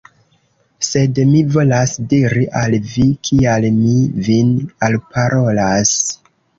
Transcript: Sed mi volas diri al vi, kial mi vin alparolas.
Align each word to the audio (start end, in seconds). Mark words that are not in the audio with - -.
Sed 0.87 1.21
mi 1.33 1.41
volas 1.57 1.93
diri 2.15 2.47
al 2.63 2.79
vi, 2.95 3.07
kial 3.31 3.71
mi 3.79 3.95
vin 4.33 4.53
alparolas. 4.93 5.99